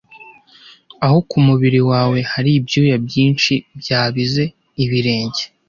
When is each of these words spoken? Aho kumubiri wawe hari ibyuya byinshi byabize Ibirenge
Aho 1.05 1.17
kumubiri 1.29 1.79
wawe 1.89 2.19
hari 2.31 2.49
ibyuya 2.59 2.97
byinshi 3.05 3.53
byabize 3.79 4.43
Ibirenge 4.83 5.43